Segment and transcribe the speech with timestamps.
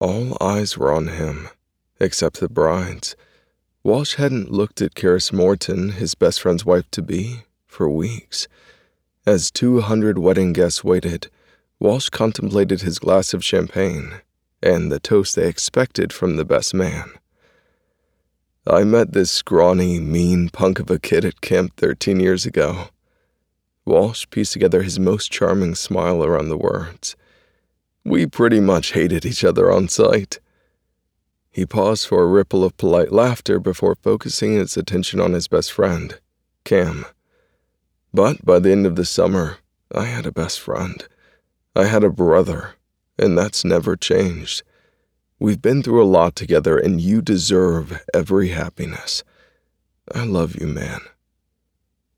[0.00, 1.48] All eyes were on him,
[2.00, 3.16] except the bride's.
[3.82, 8.48] Walsh hadn't looked at Kerris Moreton, his best friend's wife to be, for weeks.
[9.26, 11.30] As 200 wedding guests waited,
[11.78, 14.20] Walsh contemplated his glass of champagne
[14.64, 17.10] and the toast they expected from the best man.
[18.66, 22.88] I met this scrawny, mean punk of a kid at camp 13 years ago.
[23.84, 27.14] Walsh pieced together his most charming smile around the words.
[28.04, 30.38] We pretty much hated each other on sight.
[31.50, 35.72] He paused for a ripple of polite laughter before focusing his attention on his best
[35.72, 36.18] friend,
[36.64, 37.06] Cam.
[38.12, 39.58] But by the end of the summer,
[39.94, 41.06] I had a best friend.
[41.74, 42.74] I had a brother,
[43.18, 44.62] and that's never changed.
[45.38, 49.24] We've been through a lot together, and you deserve every happiness.
[50.14, 51.00] I love you, man.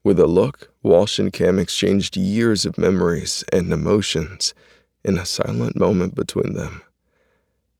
[0.02, 4.52] With a look, Walsh and Cam exchanged years of memories and emotions
[5.06, 6.82] in a silent moment between them.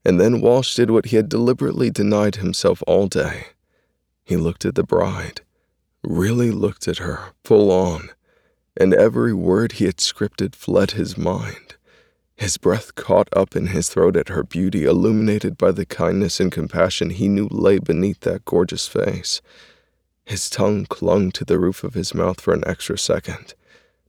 [0.05, 3.49] And then Walsh did what he had deliberately denied himself all day.
[4.25, 5.41] He looked at the bride,
[6.05, 8.11] really looked at her, full on,
[8.77, 11.75] and every word he had scripted fled his mind.
[12.37, 16.53] His breath caught up in his throat at her beauty, illuminated by the kindness and
[16.53, 19.41] compassion he knew lay beneath that gorgeous face.
[20.25, 23.55] His tongue clung to the roof of his mouth for an extra second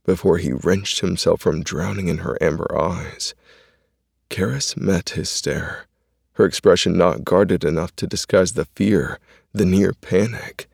[0.08, 3.34] before he wrenched himself from drowning in her amber eyes.
[4.30, 5.84] Kerris met his stare,
[6.32, 9.18] her expression not guarded enough to disguise the fear,
[9.52, 10.66] the near panic.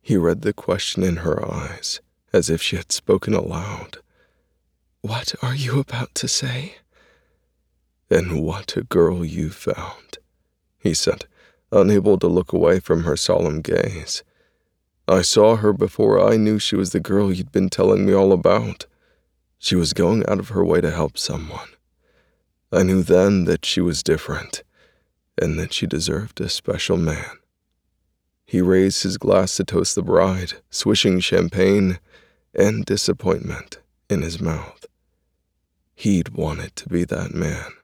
[0.00, 2.00] He read the question in her eyes,
[2.32, 3.98] as if she had spoken aloud.
[5.00, 6.76] What are you about to say?
[8.08, 10.18] And what a girl you found,
[10.78, 11.24] he said,
[11.72, 14.22] unable to look away from her solemn gaze.
[15.10, 18.30] I saw her before I knew she was the girl you'd been telling me all
[18.30, 18.84] about.
[19.58, 21.70] She was going out of her way to help someone.
[22.70, 24.62] I knew then that she was different,
[25.40, 27.38] and that she deserved a special man.
[28.44, 31.98] He raised his glass to toast the bride, swishing champagne
[32.54, 33.78] and disappointment
[34.10, 34.84] in his mouth.
[35.94, 37.77] He'd wanted to be that man.